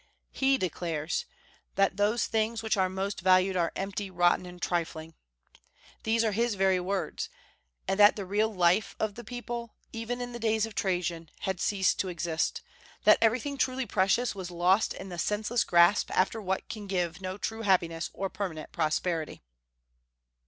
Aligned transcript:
He 0.31 0.57
declares 0.57 1.27
that 1.75 1.95
"those 1.95 2.25
things 2.25 2.63
which 2.63 2.75
are 2.75 2.89
most 2.89 3.21
valued 3.21 3.55
are 3.55 3.71
empty, 3.75 4.09
rotten, 4.09 4.47
and 4.47 4.59
trifling," 4.59 5.13
these 6.01 6.23
are 6.23 6.31
his 6.31 6.55
very 6.55 6.79
words; 6.79 7.29
and 7.87 7.99
that 7.99 8.15
the 8.15 8.25
real 8.25 8.51
life 8.51 8.95
of 8.99 9.13
the 9.13 9.23
people, 9.23 9.75
even 9.93 10.19
in 10.19 10.31
the 10.33 10.39
days 10.39 10.65
of 10.65 10.73
Trajan, 10.73 11.29
had 11.41 11.59
ceased 11.59 11.99
to 11.99 12.07
exist, 12.07 12.63
that 13.03 13.19
everything 13.21 13.59
truly 13.59 13.85
precious 13.85 14.33
was 14.33 14.49
lost 14.49 14.95
in 14.95 15.09
the 15.09 15.19
senseless 15.19 15.63
grasp 15.63 16.09
after 16.15 16.41
what 16.41 16.67
can 16.67 16.87
give 16.87 17.21
no 17.21 17.37
true 17.37 17.61
happiness 17.61 18.09
or 18.11 18.27
permanent 18.27 18.71
prosperity. 18.71 19.43